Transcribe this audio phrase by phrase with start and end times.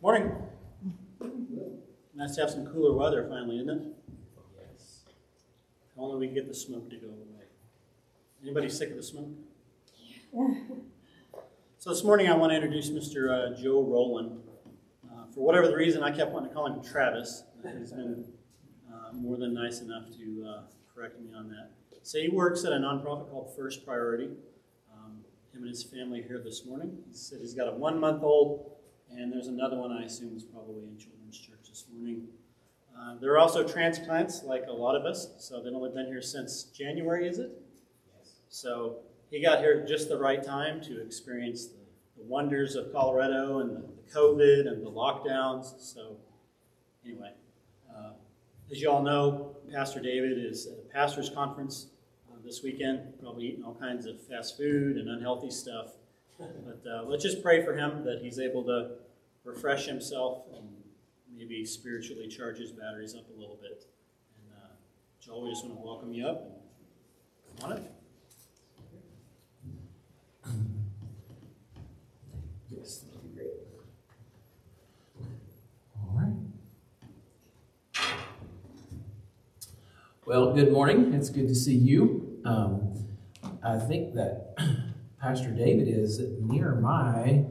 [0.00, 0.32] Morning.
[2.14, 3.82] Nice to have some cooler weather finally, isn't it?
[4.56, 5.02] Yes.
[5.90, 7.46] If only we can get the smoke to go away.
[8.42, 9.28] Anybody sick of the smoke?
[10.32, 10.54] Yeah.
[11.78, 13.30] So this morning I want to introduce Mr.
[13.30, 14.40] uh, Joe Rowland.
[15.04, 17.42] Uh, for whatever the reason, I kept wanting to call him Travis.
[17.78, 18.24] He's been
[18.92, 20.60] uh, more than nice enough to uh,
[20.94, 21.70] correct me on that.
[22.02, 24.30] So he works at a nonprofit called First Priority.
[24.92, 26.98] Um, him and his family are here this morning.
[27.08, 28.77] He said he's got a one-month-old,
[29.16, 32.28] and there's another one I assume is probably in children's church this morning.
[32.98, 35.28] Uh, there are also transplants, like a lot of us.
[35.38, 37.50] So they've only been here since January, is it?
[38.06, 38.32] Yes.
[38.48, 38.98] So
[39.30, 41.78] he got here at just the right time to experience the,
[42.16, 45.80] the wonders of Colorado and the, the COVID and the lockdowns.
[45.80, 46.16] So,
[47.04, 47.32] anyway,
[47.94, 48.12] uh,
[48.70, 51.88] as you all know, Pastor David is at a pastor's conference
[52.30, 55.92] uh, this weekend, probably eating all kinds of fast food and unhealthy stuff.
[56.38, 58.90] But uh, let's just pray for him that he's able to
[59.44, 60.68] refresh himself and
[61.36, 63.86] maybe spiritually charge his batteries up a little bit.
[64.36, 64.68] And uh,
[65.20, 67.84] Joel, we just want to welcome you up and come on up.
[72.70, 73.52] Yes, that'd be great.
[75.96, 76.34] All right.
[80.26, 81.12] Well, good morning.
[81.14, 82.40] It's good to see you.
[82.44, 82.94] Um,
[83.64, 84.54] I think that
[85.20, 87.44] Pastor David is near my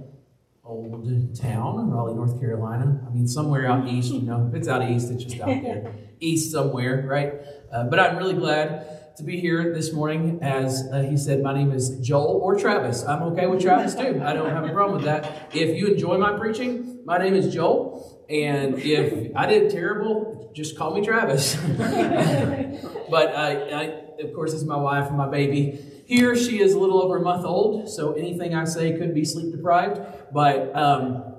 [0.64, 3.06] old town, Raleigh, North Carolina.
[3.06, 4.48] I mean, somewhere out east, you know.
[4.48, 5.94] If it's out east, it's just out there.
[6.20, 7.34] East somewhere, right?
[7.72, 10.40] Uh, but I'm really glad to be here this morning.
[10.42, 13.04] As uh, he said, my name is Joel or Travis.
[13.04, 14.20] I'm okay with Travis too.
[14.24, 15.54] I don't have a problem with that.
[15.54, 18.17] If you enjoy my preaching, my name is Joel.
[18.30, 21.56] And if I did terrible, just call me Travis.
[21.78, 23.84] but I, I,
[24.24, 25.80] of course, it's my wife and my baby.
[26.06, 29.26] Here, she is a little over a month old, so anything I say could be
[29.26, 30.00] sleep deprived.
[30.32, 31.36] But um,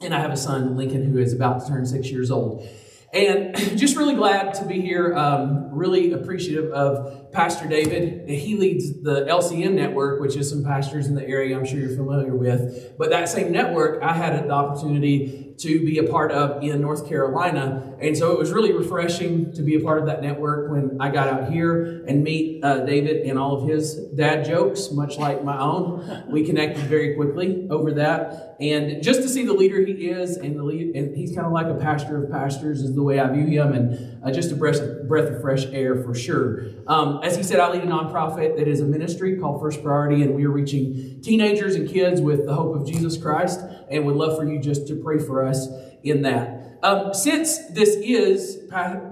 [0.00, 2.68] and I have a son, Lincoln, who is about to turn six years old.
[3.12, 5.14] And just really glad to be here.
[5.16, 8.28] Um, really appreciative of Pastor David.
[8.28, 11.96] He leads the LCN network, which is some pastors in the area I'm sure you're
[11.96, 12.96] familiar with.
[12.96, 17.08] But that same network, I had the opportunity to be a part of in North
[17.08, 17.94] Carolina.
[18.00, 21.10] And so it was really refreshing to be a part of that network when I
[21.10, 25.44] got out here and meet uh, David and all of his dad jokes, much like
[25.44, 26.24] my own.
[26.28, 28.56] We connected very quickly over that.
[28.60, 31.52] And just to see the leader he is, and the lead, and he's kind of
[31.52, 34.56] like a pastor of pastors, is the way I view him, and uh, just a
[34.56, 36.66] breath of, breath of fresh air for sure.
[36.86, 40.22] Um, as he said, I lead a nonprofit that is a ministry called First Priority,
[40.22, 43.60] and we are reaching teenagers and kids with the hope of Jesus Christ,
[43.92, 45.68] and would love for you just to pray for us
[46.02, 46.78] in that.
[46.82, 48.56] Um, since this is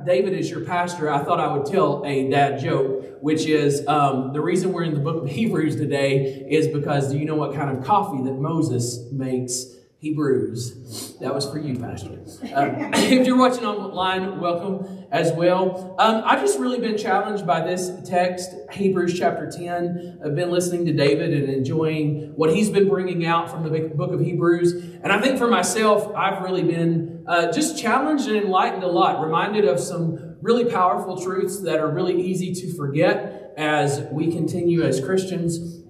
[0.04, 4.32] David is your pastor, I thought I would tell a dad joke, which is um,
[4.32, 7.54] the reason we're in the book of Hebrews today is because do you know what
[7.54, 9.66] kind of coffee that Moses makes?
[10.00, 11.18] Hebrews.
[11.20, 12.08] That was for you, Pastor.
[12.54, 15.94] Um, if you're watching online, welcome as well.
[15.98, 20.20] Um, I've just really been challenged by this text, Hebrews chapter 10.
[20.24, 24.12] I've been listening to David and enjoying what he's been bringing out from the book
[24.12, 24.72] of Hebrews.
[24.72, 29.22] And I think for myself, I've really been uh, just challenged and enlightened a lot,
[29.22, 34.82] reminded of some really powerful truths that are really easy to forget as we continue
[34.82, 35.80] as Christians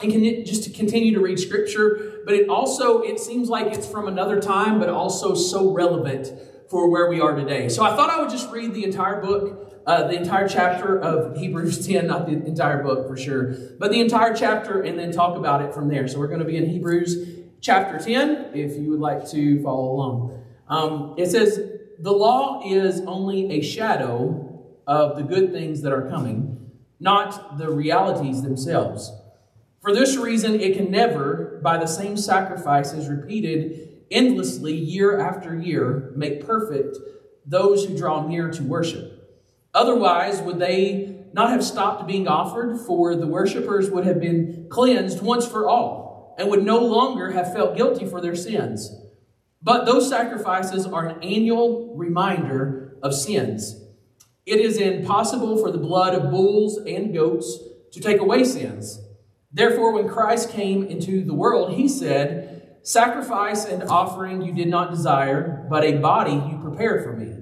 [0.00, 3.86] and can just to continue to read scripture but it also it seems like it's
[3.86, 6.32] from another time but also so relevant
[6.70, 7.68] for where we are today.
[7.68, 11.36] So i thought i would just read the entire book uh, the entire chapter of
[11.40, 15.36] hebrews 10 not the entire book for sure but the entire chapter and then talk
[15.36, 16.06] about it from there.
[16.08, 19.92] So we're going to be in hebrews chapter 10 if you would like to follow
[19.92, 20.44] along.
[20.68, 21.60] Um, it says
[21.98, 24.48] the law is only a shadow
[24.86, 26.52] of the good things that are coming
[27.02, 29.12] not the realities themselves.
[29.82, 36.12] For this reason, it can never, by the same sacrifices repeated endlessly year after year,
[36.14, 36.98] make perfect
[37.46, 39.18] those who draw near to worship.
[39.74, 42.78] Otherwise, would they not have stopped being offered?
[42.80, 47.52] For the worshippers would have been cleansed once for all and would no longer have
[47.52, 48.94] felt guilty for their sins.
[49.62, 53.80] But those sacrifices are an annual reminder of sins.
[54.44, 57.58] It is impossible for the blood of bulls and goats
[57.92, 59.00] to take away sins.
[59.52, 64.90] Therefore, when Christ came into the world, he said, Sacrifice and offering you did not
[64.90, 67.36] desire, but a body you prepared for me.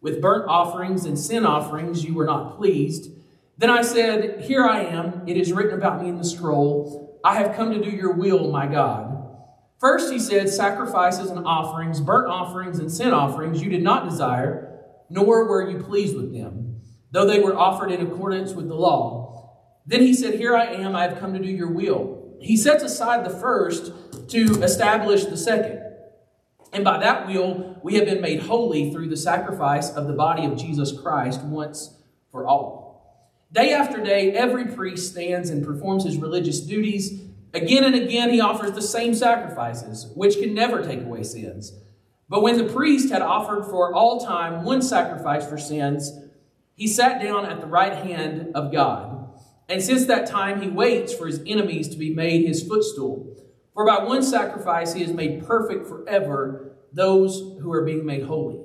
[0.00, 3.10] With burnt offerings and sin offerings you were not pleased.
[3.58, 5.26] Then I said, Here I am.
[5.26, 7.18] It is written about me in the scroll.
[7.24, 9.16] I have come to do your will, my God.
[9.80, 14.80] First, he said, Sacrifices and offerings, burnt offerings and sin offerings you did not desire,
[15.10, 16.80] nor were you pleased with them,
[17.10, 19.25] though they were offered in accordance with the law.
[19.86, 22.36] Then he said, Here I am, I have come to do your will.
[22.40, 23.92] He sets aside the first
[24.30, 25.82] to establish the second.
[26.72, 30.44] And by that will, we have been made holy through the sacrifice of the body
[30.44, 31.96] of Jesus Christ once
[32.30, 32.86] for all.
[33.52, 37.22] Day after day, every priest stands and performs his religious duties.
[37.54, 41.72] Again and again, he offers the same sacrifices, which can never take away sins.
[42.28, 46.12] But when the priest had offered for all time one sacrifice for sins,
[46.74, 49.05] he sat down at the right hand of God.
[49.68, 53.36] And since that time, he waits for his enemies to be made his footstool.
[53.74, 58.60] For by one sacrifice he has made perfect forever those who are being made holy.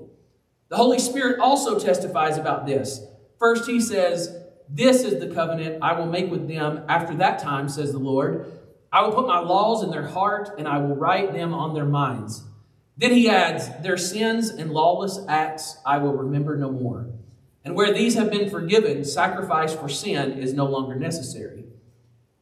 [0.69, 3.01] The Holy Spirit also testifies about this.
[3.37, 4.37] First, he says,
[4.69, 8.59] This is the covenant I will make with them after that time, says the Lord.
[8.93, 11.85] I will put my laws in their heart, and I will write them on their
[11.85, 12.43] minds.
[12.95, 17.07] Then he adds, Their sins and lawless acts I will remember no more.
[17.63, 21.65] And where these have been forgiven, sacrifice for sin is no longer necessary.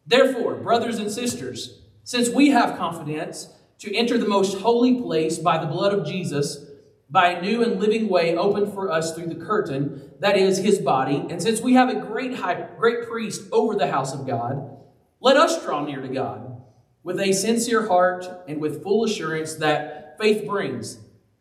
[0.07, 3.49] Therefore, brothers and sisters, since we have confidence
[3.79, 6.65] to enter the most holy place by the blood of Jesus,
[7.09, 10.79] by a new and living way opened for us through the curtain, that is his
[10.79, 14.77] body, and since we have a great high, great priest over the house of God,
[15.19, 16.61] let us draw near to God
[17.03, 20.99] with a sincere heart and with full assurance that faith brings,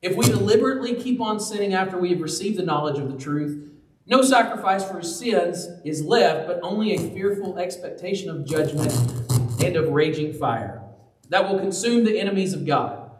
[0.00, 3.72] If we deliberately keep on sinning after we have received the knowledge of the truth,
[4.06, 8.92] no sacrifice for sins is left, but only a fearful expectation of judgment
[9.62, 10.82] and of raging fire
[11.30, 13.10] that will consume the enemies of God.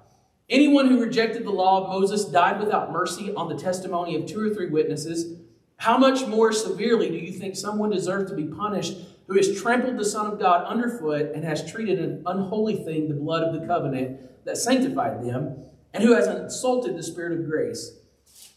[0.48, 4.40] Anyone who rejected the law of Moses died without mercy on the testimony of two
[4.40, 5.36] or three witnesses.
[5.78, 9.98] How much more severely do you think someone deserves to be punished who has trampled
[9.98, 13.66] the Son of God underfoot and has treated an unholy thing, the blood of the
[13.66, 17.98] covenant that sanctified them, and who has insulted the Spirit of grace?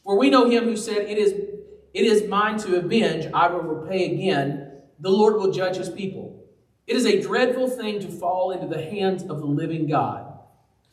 [0.04, 1.32] For we know him who said, It is,
[1.94, 4.72] it is mine to avenge, I will repay again.
[5.00, 6.46] The Lord will judge his people.
[6.88, 10.28] It is a dreadful thing to fall into the hands of the living God.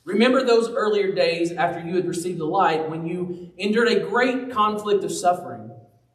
[0.04, 4.50] Remember those earlier days after you had received the light when you endured a great
[4.50, 5.70] conflict of suffering.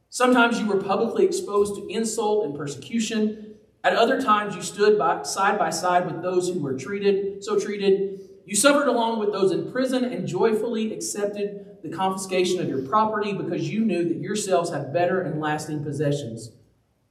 [0.10, 3.56] Sometimes you were publicly exposed to insult and persecution.
[3.84, 7.60] At other times, you stood by, side by side with those who were treated, so
[7.60, 8.23] treated.
[8.46, 13.34] You suffered along with those in prison and joyfully accepted the confiscation of your property
[13.34, 16.52] because you knew that yourselves had better and lasting possessions.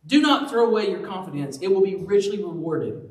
[0.07, 3.11] Do not throw away your confidence, it will be richly rewarded.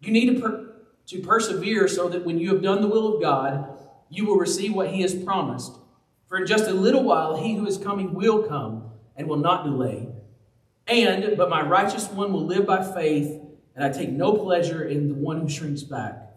[0.00, 0.72] You need to, per-
[1.06, 3.78] to persevere so that when you have done the will of God,
[4.08, 5.72] you will receive what He has promised.
[6.26, 9.64] For in just a little while, He who is coming will come and will not
[9.64, 10.08] delay.
[10.86, 13.40] And, but my righteous one will live by faith,
[13.76, 16.31] and I take no pleasure in the one who shrinks back.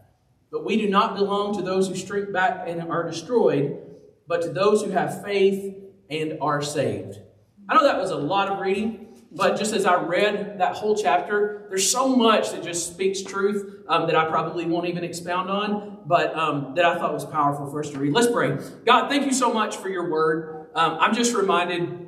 [0.56, 3.78] But we do not belong to those who shrink back and are destroyed,
[4.26, 5.76] but to those who have faith
[6.10, 7.20] and are saved.
[7.68, 9.20] I know that was a lot of reading.
[9.34, 13.84] But just as I read that whole chapter, there's so much that just speaks truth
[13.90, 17.70] um, that I probably won't even expound on, but um, that I thought was powerful
[17.70, 18.14] for us to read.
[18.14, 18.58] Let's pray.
[18.86, 20.68] God, thank you so much for your word.
[20.74, 22.08] Um, I'm just reminded,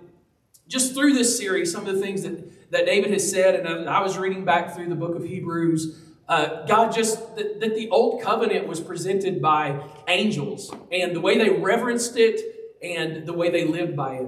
[0.69, 3.99] just through this series, some of the things that, that David has said, and I
[3.99, 6.06] was reading back through the book of Hebrews.
[6.27, 11.37] Uh, God, just that, that the old covenant was presented by angels, and the way
[11.37, 12.41] they reverenced it,
[12.81, 14.27] and the way they lived by it.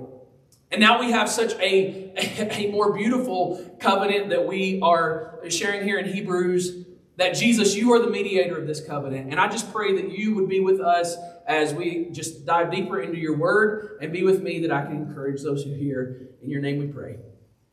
[0.72, 2.14] And now we have such a,
[2.68, 6.86] a more beautiful covenant that we are sharing here in Hebrews
[7.20, 9.30] that Jesus, you are the mediator of this covenant.
[9.30, 13.02] And I just pray that you would be with us as we just dive deeper
[13.02, 16.30] into your word and be with me that I can encourage those who hear.
[16.42, 17.18] In your name we pray.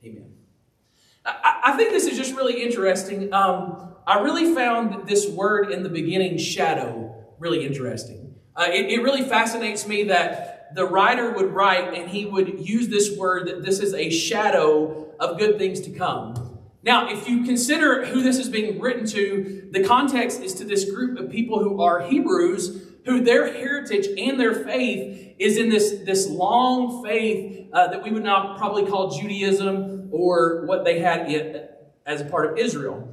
[0.05, 0.33] Amen.
[1.25, 3.33] I, I think this is just really interesting.
[3.33, 8.37] Um, I really found this word in the beginning, shadow, really interesting.
[8.55, 12.89] Uh, it, it really fascinates me that the writer would write and he would use
[12.89, 16.59] this word that this is a shadow of good things to come.
[16.85, 20.89] Now, if you consider who this is being written to, the context is to this
[20.89, 26.03] group of people who are Hebrews, who their heritage and their faith is in this,
[26.05, 31.71] this long faith uh, that we would now probably call Judaism or what they had
[32.07, 33.13] as a part of Israel.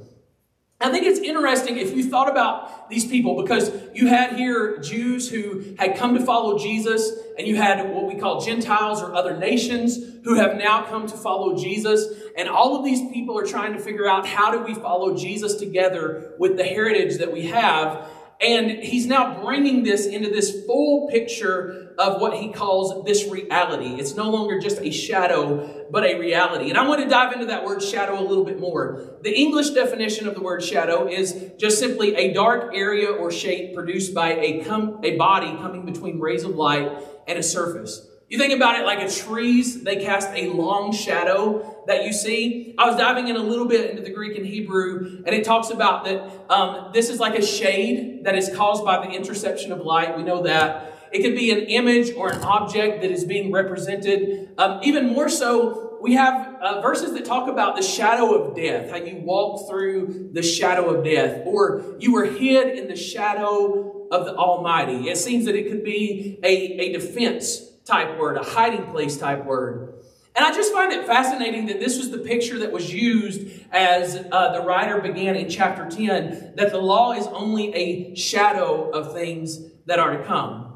[0.80, 5.30] I think it's interesting if you thought about these people because you had here Jews
[5.30, 9.36] who had come to follow Jesus, and you had what we call Gentiles or other
[9.36, 12.06] nations who have now come to follow Jesus.
[12.36, 15.56] And all of these people are trying to figure out how do we follow Jesus
[15.56, 18.08] together with the heritage that we have.
[18.40, 23.94] And he's now bringing this into this full picture of what he calls this reality.
[23.94, 26.68] It's no longer just a shadow, but a reality.
[26.68, 29.18] And I want to dive into that word shadow a little bit more.
[29.22, 33.74] The English definition of the word shadow is just simply a dark area or shape
[33.74, 36.90] produced by a, com- a body coming between rays of light
[37.26, 38.06] and a surface.
[38.28, 42.74] You think about it like a trees, they cast a long shadow that you see.
[42.78, 45.70] I was diving in a little bit into the Greek and Hebrew, and it talks
[45.70, 49.80] about that um, this is like a shade that is caused by the interception of
[49.80, 50.16] light.
[50.16, 50.92] We know that.
[51.12, 54.52] It could be an image or an object that is being represented.
[54.58, 58.90] Um, even more so, we have uh, verses that talk about the shadow of death,
[58.90, 64.08] how you walk through the shadow of death, or you were hid in the shadow
[64.10, 65.08] of the Almighty.
[65.08, 66.48] It seems that it could be a,
[66.80, 69.94] a defense type word, a hiding place type word.
[70.36, 74.26] And I just find it fascinating that this was the picture that was used as
[74.32, 79.12] uh, the writer began in chapter 10 that the law is only a shadow of
[79.12, 80.72] things that are to come.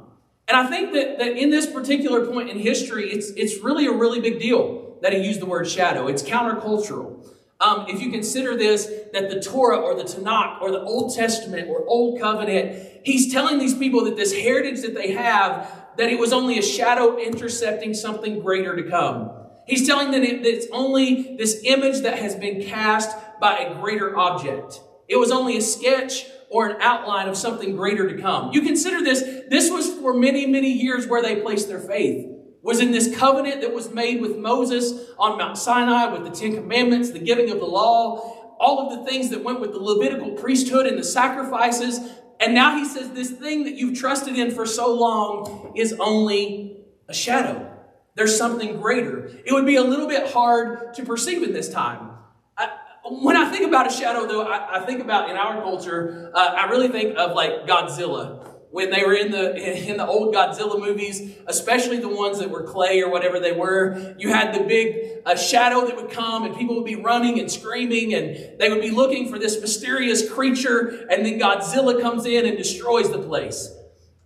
[0.47, 3.93] And I think that, that in this particular point in history, it's, it's really a
[3.93, 6.07] really big deal that he used the word shadow.
[6.07, 7.27] It's countercultural.
[7.61, 11.69] Um, if you consider this, that the Torah or the Tanakh or the Old Testament
[11.69, 16.19] or Old Covenant, he's telling these people that this heritage that they have, that it
[16.19, 19.31] was only a shadow intercepting something greater to come.
[19.67, 24.17] He's telling them that it's only this image that has been cast by a greater
[24.17, 24.81] object.
[25.09, 28.52] It was only a sketch or an outline of something greater to come.
[28.52, 32.26] You consider this, this was for many, many years where they placed their faith.
[32.62, 36.55] Was in this covenant that was made with Moses on Mount Sinai with the Ten
[36.55, 40.33] Commandments, the giving of the law, all of the things that went with the Levitical
[40.33, 42.00] priesthood and the sacrifices.
[42.40, 46.85] And now he says this thing that you've trusted in for so long is only
[47.09, 47.71] a shadow.
[48.14, 49.26] There's something greater.
[49.45, 52.11] It would be a little bit hard to perceive in this time.
[52.57, 52.71] I,
[53.09, 56.38] when I think about a shadow, though, I, I think about in our culture, uh,
[56.38, 58.48] I really think of like Godzilla.
[58.70, 59.54] When they were in the
[59.90, 64.14] in the old Godzilla movies, especially the ones that were clay or whatever they were,
[64.18, 67.50] you had the big uh, shadow that would come, and people would be running and
[67.50, 72.44] screaming, and they would be looking for this mysterious creature, and then Godzilla comes in
[72.44, 73.75] and destroys the place.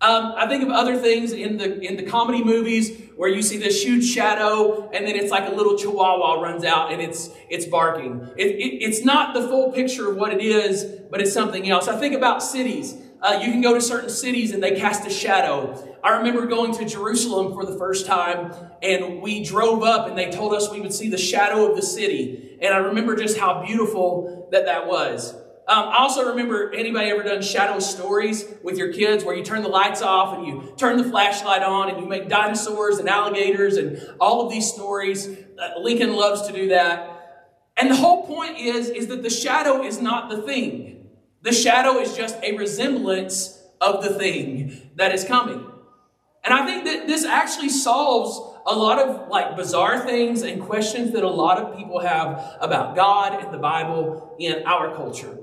[0.02, 3.56] Um, I think of other things in the in the comedy movies where you see
[3.56, 7.66] this huge shadow and then it's like a little chihuahua runs out and it's it's
[7.66, 8.28] barking.
[8.36, 11.86] It, it, it's not the full picture of what it is, but it's something else.
[11.86, 12.96] I think about cities.
[13.22, 15.96] Uh, you can go to certain cities and they cast a shadow.
[16.02, 18.52] I remember going to Jerusalem for the first time
[18.82, 21.82] and we drove up and they told us we would see the shadow of the
[21.82, 22.58] city.
[22.60, 25.34] And I remember just how beautiful that that was.
[25.68, 29.62] Um, I also remember anybody ever done shadow stories with your kids where you turn
[29.62, 33.76] the lights off and you turn the flashlight on and you make dinosaurs and alligators
[33.76, 35.28] and all of these stories.
[35.28, 37.52] Uh, Lincoln loves to do that.
[37.76, 41.01] And the whole point is, is that the shadow is not the thing.
[41.42, 45.66] The shadow is just a resemblance of the thing that is coming.
[46.44, 51.12] And I think that this actually solves a lot of like bizarre things and questions
[51.12, 55.38] that a lot of people have about God and the Bible in our culture.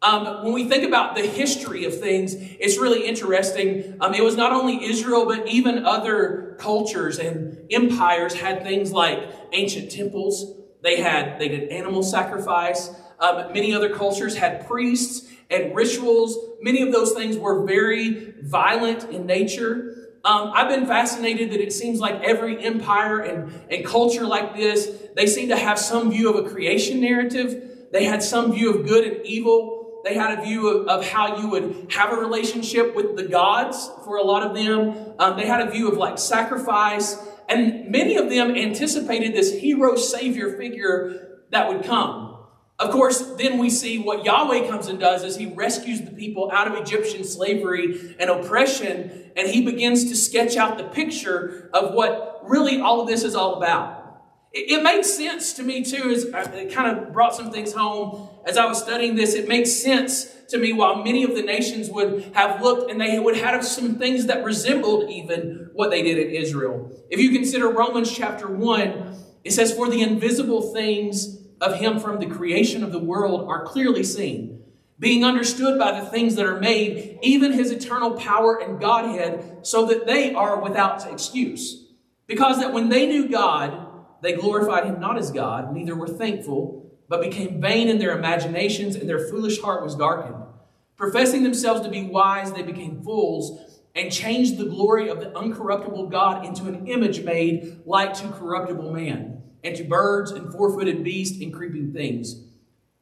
[0.00, 3.96] Um, when we think about the history of things, it's really interesting.
[4.00, 9.28] Um, it was not only Israel, but even other cultures and empires had things like
[9.52, 10.54] ancient temples.
[10.82, 12.90] They had they did animal sacrifice.
[13.18, 16.36] Um, many other cultures had priests and rituals.
[16.60, 19.94] Many of those things were very violent in nature.
[20.24, 24.90] Um, I've been fascinated that it seems like every empire and, and culture like this,
[25.16, 27.88] they seem to have some view of a creation narrative.
[27.92, 30.02] They had some view of good and evil.
[30.04, 33.90] They had a view of, of how you would have a relationship with the gods
[34.04, 35.14] for a lot of them.
[35.18, 37.16] Um, they had a view of like sacrifice.
[37.48, 42.37] And many of them anticipated this hero savior figure that would come.
[42.78, 46.50] Of course, then we see what Yahweh comes and does is he rescues the people
[46.52, 51.94] out of Egyptian slavery and oppression, and he begins to sketch out the picture of
[51.94, 53.98] what really all of this is all about.
[54.52, 58.28] It, makes sense to me too, as uh, it kind of brought some things home
[58.46, 59.34] as I was studying this.
[59.34, 63.18] It makes sense to me while many of the nations would have looked and they
[63.18, 66.90] would have some things that resembled even what they did in Israel.
[67.10, 72.18] If you consider Romans chapter 1, it says, For the invisible things of him from
[72.18, 74.62] the creation of the world are clearly seen,
[74.98, 79.86] being understood by the things that are made, even his eternal power and Godhead, so
[79.86, 81.86] that they are without excuse.
[82.26, 83.86] Because that when they knew God,
[84.22, 88.96] they glorified him not as God, neither were thankful, but became vain in their imaginations,
[88.96, 90.44] and their foolish heart was darkened.
[90.96, 96.10] Professing themselves to be wise, they became fools and changed the glory of the uncorruptible
[96.10, 101.02] God into an image made like to corruptible man, and to birds and four footed
[101.02, 102.42] beasts and creeping things.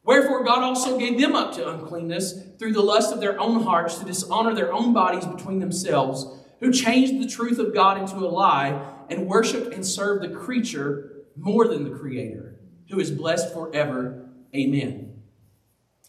[0.05, 3.99] Wherefore God also gave them up to uncleanness through the lust of their own hearts
[3.99, 6.27] to dishonor their own bodies between themselves,
[6.61, 11.25] who changed the truth of God into a lie and worshiped and served the creature
[11.37, 12.59] more than the Creator,
[12.89, 14.29] who is blessed forever.
[14.55, 15.13] Amen.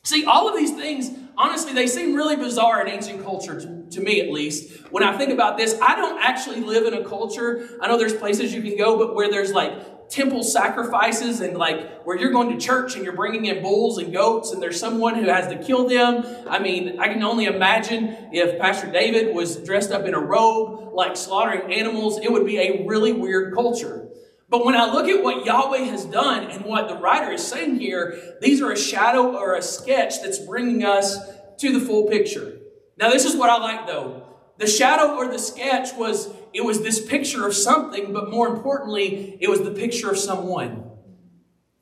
[0.03, 3.99] See, all of these things, honestly, they seem really bizarre in ancient culture, to, to
[3.99, 4.89] me at least.
[4.91, 8.13] When I think about this, I don't actually live in a culture, I know there's
[8.13, 9.73] places you can go, but where there's like
[10.09, 14.13] temple sacrifices and like where you're going to church and you're bringing in bulls and
[14.13, 16.25] goats and there's someone who has to kill them.
[16.49, 20.93] I mean, I can only imagine if Pastor David was dressed up in a robe,
[20.93, 24.07] like slaughtering animals, it would be a really weird culture.
[24.49, 27.79] But when I look at what Yahweh has done and what the writer is saying
[27.79, 31.17] here, these are a shadow or a sketch that's bringing us
[31.57, 32.59] to the full picture.
[32.97, 34.23] Now, this is what I like though.
[34.57, 39.37] The shadow or the sketch was it was this picture of something, but more importantly,
[39.39, 40.89] it was the picture of someone.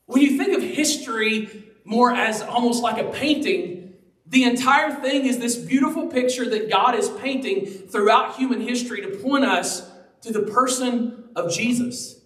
[0.05, 3.93] When you think of history more as almost like a painting,
[4.27, 9.17] the entire thing is this beautiful picture that God is painting throughout human history to
[9.19, 9.89] point us
[10.21, 12.19] to the person of Jesus.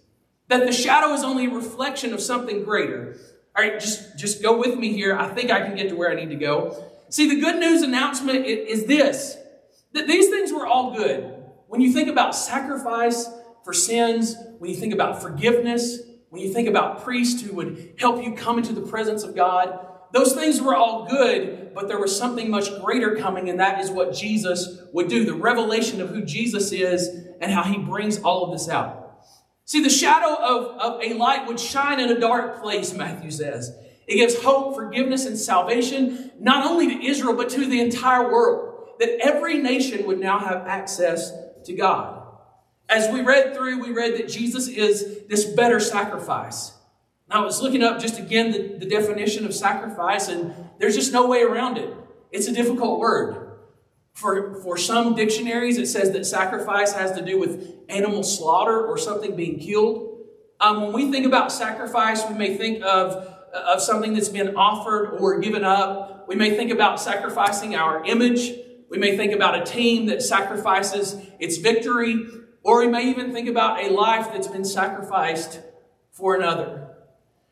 [0.48, 3.16] That the shadow is only a reflection of something greater.
[3.56, 5.16] All right, just, just go with me here.
[5.16, 6.82] I think I can get to where I need to go.
[7.10, 9.36] See, the good news announcement is this
[9.92, 11.39] that these things were all good.
[11.70, 13.30] When you think about sacrifice
[13.62, 16.00] for sins, when you think about forgiveness,
[16.30, 19.78] when you think about priests who would help you come into the presence of God,
[20.12, 23.88] those things were all good, but there was something much greater coming, and that is
[23.88, 27.06] what Jesus would do the revelation of who Jesus is
[27.40, 29.22] and how he brings all of this out.
[29.64, 33.72] See, the shadow of, of a light would shine in a dark place, Matthew says.
[34.08, 38.96] It gives hope, forgiveness, and salvation, not only to Israel, but to the entire world.
[38.98, 41.32] That every nation would now have access
[41.64, 42.22] to God.
[42.88, 46.72] As we read through, we read that Jesus is this better sacrifice.
[47.28, 51.12] Now I was looking up just again the, the definition of sacrifice, and there's just
[51.12, 51.94] no way around it.
[52.32, 53.46] It's a difficult word.
[54.14, 58.98] For, for some dictionaries, it says that sacrifice has to do with animal slaughter or
[58.98, 60.18] something being killed.
[60.58, 63.12] Um, when we think about sacrifice, we may think of,
[63.54, 66.26] of something that's been offered or given up.
[66.28, 68.52] We may think about sacrificing our image.
[68.90, 72.26] We may think about a team that sacrifices its victory.
[72.62, 75.60] Or we may even think about a life that's been sacrificed
[76.10, 76.88] for another.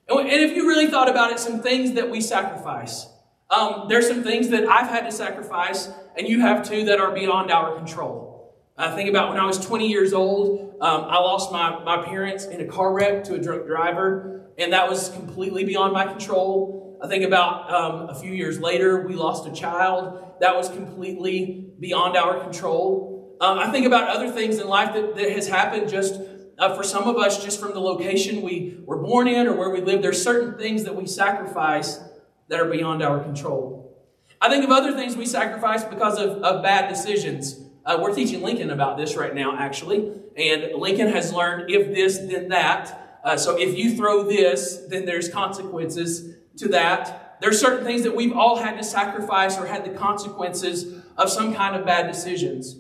[0.08, 3.06] And if you really thought about it, some things that we sacrifice.
[3.50, 7.12] Um, there's some things that I've had to sacrifice, and you have too, that are
[7.12, 8.54] beyond our control.
[8.76, 12.44] I think about when I was 20 years old, um, I lost my, my parents
[12.44, 16.87] in a car wreck to a drunk driver, and that was completely beyond my control.
[17.00, 20.34] I think about um, a few years later, we lost a child.
[20.40, 23.36] That was completely beyond our control.
[23.40, 26.20] Um, I think about other things in life that, that has happened just
[26.58, 29.70] uh, for some of us, just from the location we were born in or where
[29.70, 32.00] we live, there's certain things that we sacrifice
[32.48, 33.96] that are beyond our control.
[34.40, 37.60] I think of other things we sacrifice because of, of bad decisions.
[37.86, 40.12] Uh, we're teaching Lincoln about this right now, actually.
[40.36, 43.20] And Lincoln has learned if this, then that.
[43.22, 47.38] Uh, so if you throw this, then there's consequences to that.
[47.40, 51.54] There's certain things that we've all had to sacrifice or had the consequences of some
[51.54, 52.76] kind of bad decisions.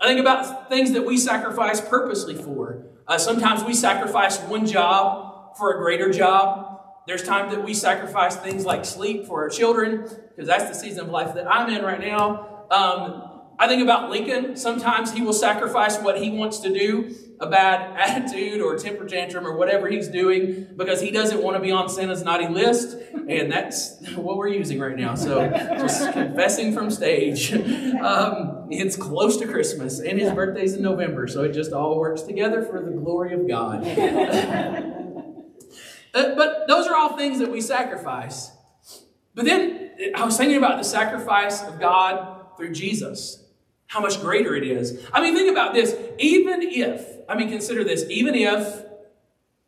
[0.00, 2.86] I think about things that we sacrifice purposely for.
[3.06, 6.80] Uh, sometimes we sacrifice one job for a greater job.
[7.06, 11.06] There's times that we sacrifice things like sleep for our children, because that's the season
[11.06, 12.66] of life that I'm in right now.
[12.70, 14.56] Um, I think about Lincoln.
[14.56, 19.46] Sometimes he will sacrifice what he wants to do, a bad attitude or temper tantrum
[19.46, 22.96] or whatever he's doing, because he doesn't want to be on Santa's naughty list.
[23.28, 25.14] And that's what we're using right now.
[25.14, 27.52] So just confessing from stage.
[27.52, 31.26] Um, it's close to Christmas, and his birthday's in November.
[31.28, 33.84] So it just all works together for the glory of God.
[36.14, 38.50] Uh, but those are all things that we sacrifice.
[39.34, 43.44] But then I was thinking about the sacrifice of God through Jesus,
[43.88, 45.04] how much greater it is.
[45.12, 45.96] I mean, think about this.
[46.18, 48.84] Even if, I mean, consider this, even if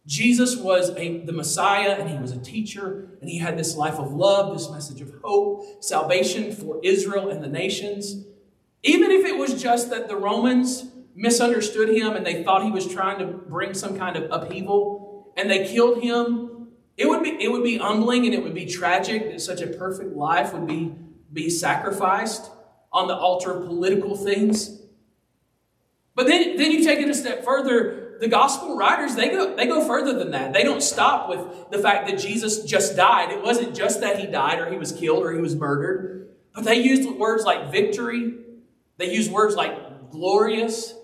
[0.07, 3.99] Jesus was a, the Messiah and he was a teacher and he had this life
[3.99, 8.27] of love, this message of hope, salvation for Israel and the nations,
[8.83, 12.87] even if it was just that the Romans misunderstood him and they thought he was
[12.87, 17.51] trying to bring some kind of upheaval, and they killed him, it would be it
[17.51, 20.95] would be humbling and it would be tragic that such a perfect life would be
[21.33, 22.51] be sacrificed
[22.93, 24.81] on the altar of political things.
[26.15, 28.19] But then, then you take it a step further.
[28.21, 30.53] The gospel writers, they go, they go further than that.
[30.53, 33.31] They don't stop with the fact that Jesus just died.
[33.31, 36.65] It wasn't just that he died or he was killed or he was murdered, but
[36.65, 38.35] they used words like victory.
[38.99, 40.95] They used words like glorious.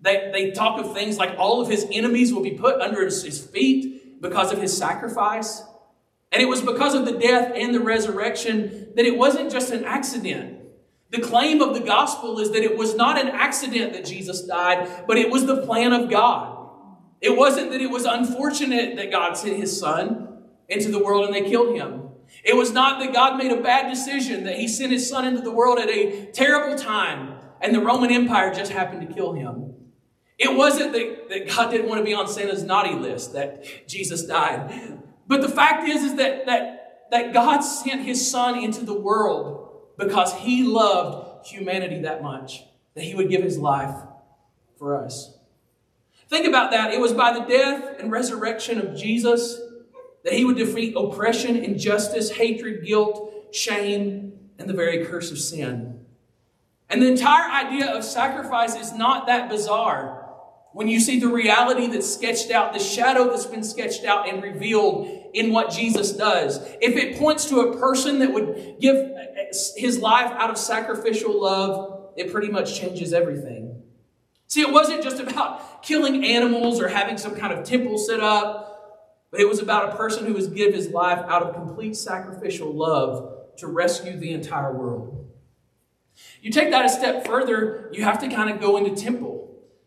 [0.00, 3.22] They, they talk of things like all of his enemies will be put under his,
[3.22, 5.62] his feet because of his sacrifice.
[6.32, 9.84] And it was because of the death and the resurrection that it wasn't just an
[9.84, 10.55] accident.
[11.16, 15.04] The claim of the gospel is that it was not an accident that Jesus died,
[15.06, 16.68] but it was the plan of God.
[17.22, 21.34] It wasn't that it was unfortunate that God sent his son into the world and
[21.34, 22.10] they killed him.
[22.44, 25.40] It was not that God made a bad decision, that he sent his son into
[25.40, 29.72] the world at a terrible time and the Roman Empire just happened to kill him.
[30.38, 34.26] It wasn't that, that God didn't want to be on Santa's naughty list that Jesus
[34.26, 35.00] died.
[35.26, 39.65] But the fact is, is that, that, that God sent his son into the world
[39.96, 43.94] because he loved humanity that much, that he would give his life
[44.78, 45.36] for us.
[46.28, 46.92] Think about that.
[46.92, 49.60] It was by the death and resurrection of Jesus
[50.24, 56.04] that he would defeat oppression, injustice, hatred, guilt, shame, and the very curse of sin.
[56.90, 60.25] And the entire idea of sacrifice is not that bizarre
[60.76, 64.42] when you see the reality that's sketched out, the shadow that's been sketched out and
[64.42, 66.58] revealed in what Jesus does.
[66.82, 69.10] If it points to a person that would give
[69.74, 73.84] his life out of sacrificial love, it pretty much changes everything.
[74.48, 79.16] See, it wasn't just about killing animals or having some kind of temple set up,
[79.30, 82.70] but it was about a person who was give his life out of complete sacrificial
[82.70, 85.26] love to rescue the entire world.
[86.42, 89.35] You take that a step further, you have to kind of go into temple.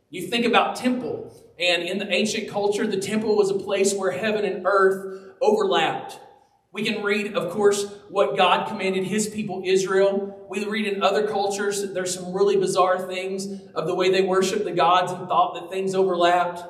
[0.10, 4.12] You think about temple, and in the ancient culture, the temple was a place where
[4.12, 6.20] heaven and earth overlapped.
[6.72, 10.48] We can read, of course, what God commanded his people Israel.
[10.50, 14.22] We read in other cultures, that there's some really bizarre things of the way they
[14.22, 16.64] worshiped the gods and thought that things overlapped.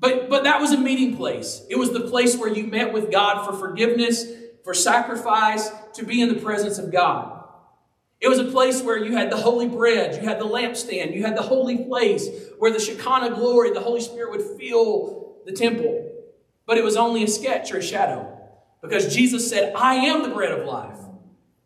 [0.00, 1.62] But, but that was a meeting place.
[1.70, 4.26] It was the place where you met with God for forgiveness,
[4.64, 7.33] for sacrifice, to be in the presence of God.
[8.20, 11.24] It was a place where you had the holy bread, you had the lampstand, you
[11.24, 16.10] had the holy place where the Shekinah glory, the Holy Spirit would fill the temple.
[16.66, 18.30] But it was only a sketch or a shadow
[18.80, 20.98] because Jesus said, I am the bread of life,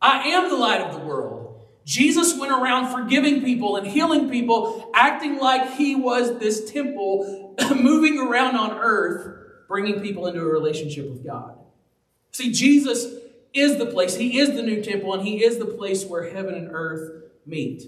[0.00, 1.38] I am the light of the world.
[1.84, 8.18] Jesus went around forgiving people and healing people, acting like he was this temple moving
[8.18, 11.56] around on earth, bringing people into a relationship with God.
[12.32, 13.06] See, Jesus
[13.52, 14.16] is the place.
[14.16, 17.82] He is the new temple, and He is the place where heaven and earth meet.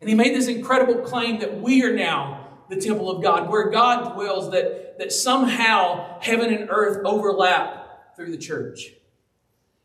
[0.00, 3.70] And He made this incredible claim that we are now the temple of God, where
[3.70, 8.92] God dwells, that, that somehow heaven and earth overlap through the church.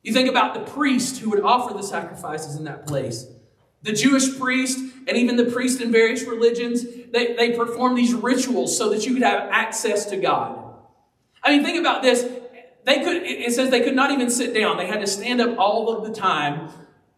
[0.01, 3.25] You think about the priest who would offer the sacrifices in that place.
[3.83, 8.77] The Jewish priest and even the priest in various religions, they, they perform these rituals
[8.77, 10.59] so that you could have access to God.
[11.41, 12.25] I mean, think about this
[12.85, 14.77] they could it says they could not even sit down.
[14.77, 16.69] They had to stand up all of the time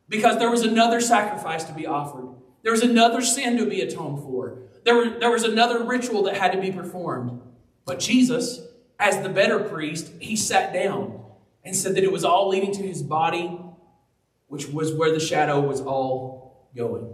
[0.08, 2.30] because there was another sacrifice to be offered.
[2.64, 4.60] There was another sin to be atoned for.
[4.84, 7.42] There, were, there was another ritual that had to be performed.
[7.86, 8.62] But jesus
[9.00, 11.22] as the better priest he sat down
[11.64, 13.60] and said that it was all leading to his body
[14.48, 17.12] which was where the shadow was all going.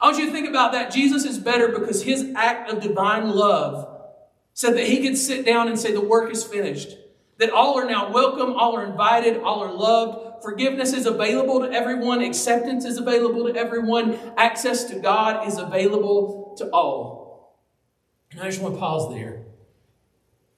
[0.00, 0.90] I want you to think about that.
[0.90, 3.92] Jesus is better because his act of divine love
[4.54, 6.96] said that he could sit down and say the work is finished
[7.38, 10.42] that all are now welcome, all are invited, all are loved.
[10.42, 16.54] Forgiveness is available to everyone, acceptance is available to everyone, access to God is available
[16.58, 17.58] to all.
[18.32, 19.44] And I just want to pause there.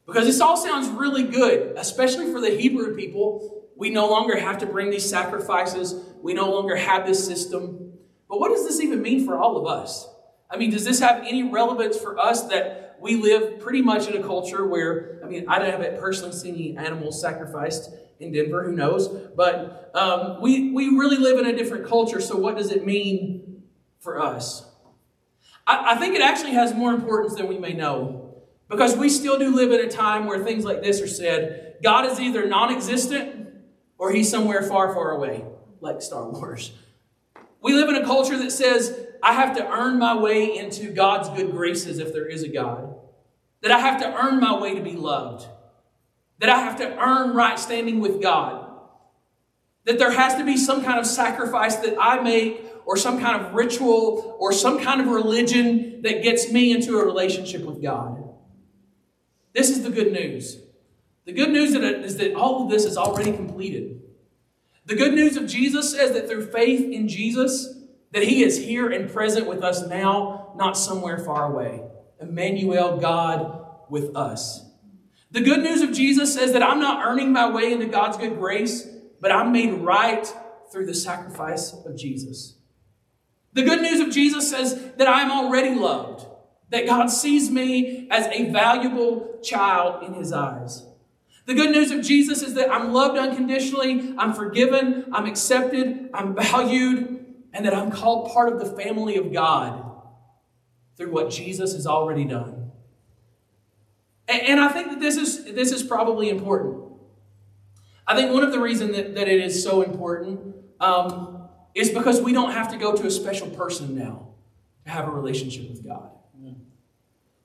[0.06, 3.66] Because this all sounds really good, especially for the Hebrew people.
[3.76, 7.92] We no longer have to bring these sacrifices, we no longer have this system.
[8.28, 10.08] But what does this even mean for all of us?
[10.50, 14.16] I mean, does this have any relevance for us that we live pretty much in
[14.16, 18.64] a culture where, I mean, I haven't have personally seen any animals sacrificed in Denver,
[18.64, 19.08] who knows?
[19.08, 23.62] But um, we, we really live in a different culture, so what does it mean
[24.00, 24.68] for us?
[25.66, 29.38] I, I think it actually has more importance than we may know because we still
[29.38, 32.74] do live in a time where things like this are said God is either non
[32.74, 33.48] existent
[33.98, 35.44] or he's somewhere far, far away,
[35.80, 36.72] like Star Wars.
[37.60, 41.28] We live in a culture that says I have to earn my way into God's
[41.30, 42.94] good graces if there is a God.
[43.62, 45.46] That I have to earn my way to be loved.
[46.38, 48.66] That I have to earn right standing with God.
[49.84, 53.44] That there has to be some kind of sacrifice that I make, or some kind
[53.44, 58.24] of ritual, or some kind of religion that gets me into a relationship with God.
[59.52, 60.58] This is the good news.
[61.24, 64.00] The good news is that all of this is already completed.
[64.86, 67.77] The good news of Jesus says that through faith in Jesus,
[68.12, 71.82] that He is here and present with us now, not somewhere far away.
[72.20, 74.64] Emmanuel, God with us.
[75.30, 78.38] The good news of Jesus says that I'm not earning my way into God's good
[78.38, 78.88] grace,
[79.20, 80.26] but I'm made right
[80.72, 82.56] through the sacrifice of Jesus.
[83.52, 86.26] The good news of Jesus says that I'm already loved,
[86.70, 90.84] that God sees me as a valuable child in His eyes.
[91.46, 96.34] The good news of Jesus is that I'm loved unconditionally, I'm forgiven, I'm accepted, I'm
[96.34, 97.17] valued,
[97.52, 99.84] and that I'm called part of the family of God
[100.96, 102.72] through what Jesus has already done.
[104.26, 106.84] And, and I think that this is, this is probably important.
[108.06, 112.20] I think one of the reasons that, that it is so important um, is because
[112.20, 114.28] we don't have to go to a special person now
[114.84, 116.10] to have a relationship with God.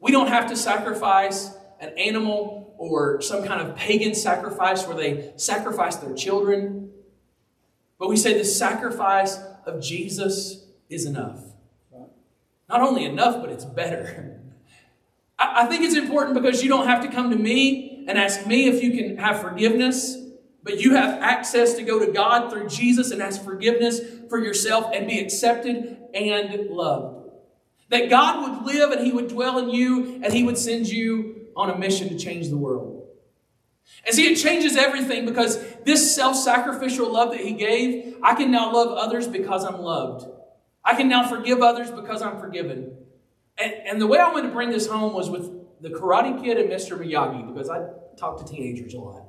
[0.04, 5.32] We don't have to sacrifice an animal or some kind of pagan sacrifice where they
[5.38, 6.92] sacrifice their children.
[7.98, 11.40] But we say the sacrifice of Jesus is enough.
[12.70, 14.40] Not only enough, but it's better.
[15.38, 18.46] I, I think it's important because you don't have to come to me and ask
[18.48, 20.18] me if you can have forgiveness,
[20.64, 24.00] but you have access to go to God through Jesus and ask forgiveness
[24.30, 27.30] for yourself and be accepted and loved.
[27.90, 31.48] That God would live and He would dwell in you and He would send you
[31.56, 32.93] on a mission to change the world.
[34.06, 38.52] And see, it changes everything because this self sacrificial love that He gave, I can
[38.52, 40.28] now love others because I'm loved.
[40.84, 42.98] I can now forgive others because I'm forgiven.
[43.58, 45.50] And, and the way I wanted to bring this home was with
[45.82, 46.98] the Karate Kid and Mr.
[46.98, 47.86] Miyagi because I
[48.18, 49.24] talk to teenagers a lot.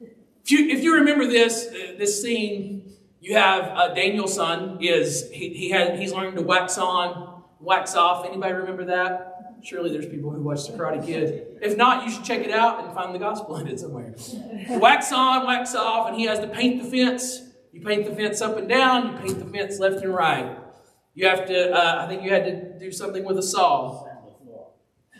[0.00, 5.50] If you, if you remember this, uh, this scene, you have uh, Daniel-san is he,
[5.50, 8.24] he had he's learning to wax on, wax off.
[8.24, 9.27] Anybody remember that?
[9.62, 11.58] Surely there's people who watch the Karate Kid.
[11.60, 14.14] If not, you should check it out and find the gospel in it somewhere.
[14.70, 17.42] wax on, wax off, and he has to paint the fence.
[17.72, 19.12] You paint the fence up and down.
[19.12, 20.56] You paint the fence left and right.
[21.14, 21.72] You have to.
[21.72, 24.06] Uh, I think you had to do something with a saw.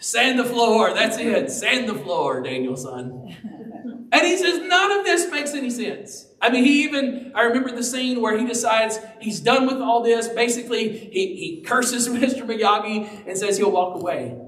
[0.01, 0.94] Sand the floor.
[0.94, 1.51] That's it.
[1.51, 3.67] Sand the floor, Daniel-san.
[4.10, 6.26] And he says, none of this makes any sense.
[6.40, 10.02] I mean, he even, I remember the scene where he decides he's done with all
[10.02, 10.28] this.
[10.28, 12.46] Basically, he, he curses Mr.
[12.46, 14.38] Miyagi and says he'll walk away.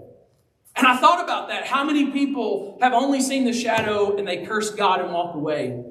[0.76, 1.66] And I thought about that.
[1.66, 5.84] How many people have only seen the shadow and they curse God and walk away?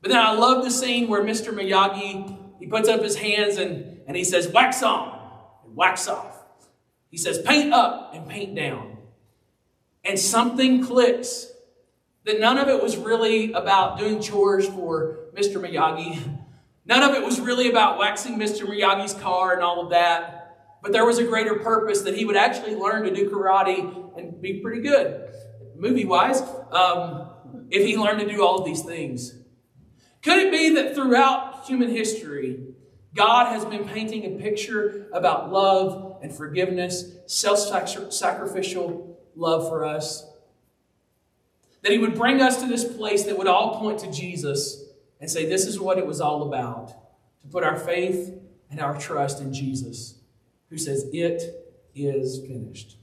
[0.00, 1.52] But then I love the scene where Mr.
[1.52, 5.18] Miyagi, he puts up his hands and, and he says, wax on
[5.64, 6.42] and wax off.
[7.10, 8.98] He says, paint up and paint down.
[10.04, 11.50] And something clicks
[12.24, 15.56] that none of it was really about doing chores for Mr.
[15.56, 16.40] Miyagi.
[16.86, 18.66] None of it was really about waxing Mr.
[18.66, 20.80] Miyagi's car and all of that.
[20.82, 24.40] But there was a greater purpose that he would actually learn to do karate and
[24.40, 25.30] be pretty good,
[25.76, 27.30] movie wise, um,
[27.70, 29.34] if he learned to do all of these things.
[30.22, 32.74] Could it be that throughout human history,
[33.14, 37.58] God has been painting a picture about love and forgiveness, self
[38.12, 40.26] sacrificial love for us?
[41.84, 44.84] That He would bring us to this place that would all point to Jesus
[45.20, 46.88] and say, This is what it was all about.
[47.42, 48.34] To put our faith
[48.70, 50.16] and our trust in Jesus,
[50.70, 51.42] who says, It
[51.94, 52.96] is finished.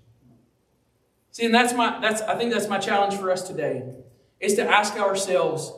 [1.32, 3.84] See, and that's my that's I think that's my challenge for us today,
[4.39, 5.72] is to ask ourselves,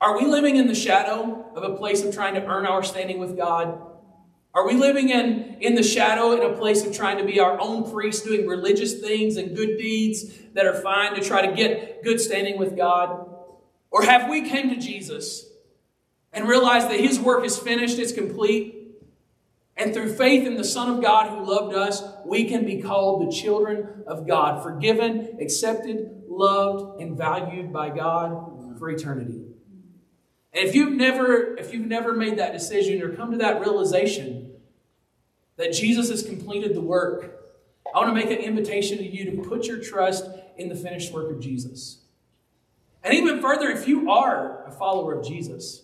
[0.00, 3.18] are we living in the shadow of a place of trying to earn our standing
[3.18, 3.78] with God?
[4.52, 7.60] Are we living in, in the shadow in a place of trying to be our
[7.60, 12.02] own priest, doing religious things and good deeds that are fine to try to get
[12.02, 13.28] good standing with God?
[13.92, 15.46] Or have we came to Jesus
[16.32, 18.76] and realized that his work is finished, it's complete,
[19.76, 23.26] and through faith in the Son of God who loved us, we can be called
[23.26, 29.49] the children of God, forgiven, accepted, loved, and valued by God for eternity.
[30.52, 34.52] And if you've never, if you've never made that decision or come to that realization
[35.56, 37.40] that Jesus has completed the work,
[37.94, 41.12] I want to make an invitation to you to put your trust in the finished
[41.12, 41.98] work of Jesus.
[43.02, 45.82] And even further, if you are a follower of Jesus,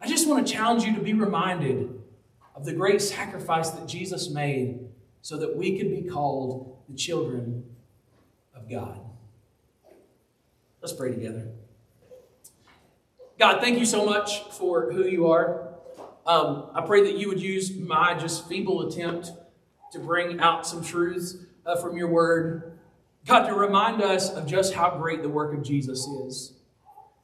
[0.00, 2.00] I just want to challenge you to be reminded
[2.54, 4.80] of the great sacrifice that Jesus made
[5.22, 7.64] so that we could be called the children
[8.54, 9.00] of God.
[10.80, 11.48] Let's pray together.
[13.38, 15.68] God, thank you so much for who you are.
[16.26, 19.30] Um, I pray that you would use my just feeble attempt
[19.92, 22.78] to bring out some truths uh, from your word.
[23.26, 26.54] God, to remind us of just how great the work of Jesus is.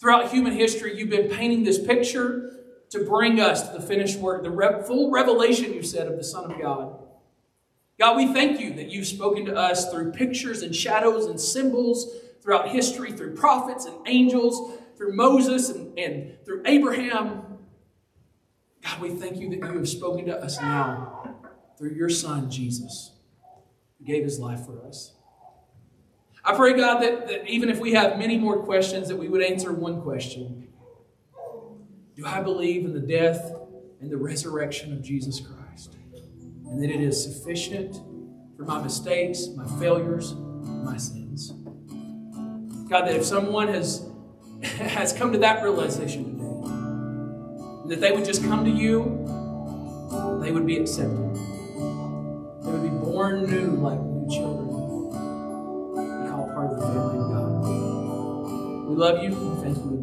[0.00, 4.44] Throughout human history, you've been painting this picture to bring us to the finished work,
[4.44, 6.96] the re- full revelation, you said, of the Son of God.
[7.98, 12.18] God, we thank you that you've spoken to us through pictures and shadows and symbols
[12.40, 17.42] throughout history, through prophets and angels, through Moses and, and through Abraham.
[18.82, 21.36] God, we thank you that you have spoken to us now
[21.78, 23.12] through your Son, Jesus,
[23.98, 25.14] who gave his life for us.
[26.44, 29.42] I pray, God, that, that even if we have many more questions, that we would
[29.42, 30.68] answer one question
[32.14, 33.52] Do I believe in the death
[34.00, 35.96] and the resurrection of Jesus Christ?
[36.66, 37.96] And that it is sufficient
[38.56, 41.52] for my mistakes, my failures, my sins.
[42.88, 44.06] God, that if someone has,
[44.78, 46.44] has come to that realization today,
[47.86, 49.36] that they would just come to you,
[50.40, 51.34] they would be accepted.
[52.62, 54.90] They would be born new like new children.
[56.18, 57.74] Be called part of the family of God.
[58.88, 59.32] We love you.
[59.62, 59.93] Thank you.